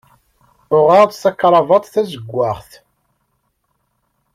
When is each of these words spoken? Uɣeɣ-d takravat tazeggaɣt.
Uɣeɣ-d 0.77 1.11
takravat 1.21 1.89
tazeggaɣt. 1.93 2.69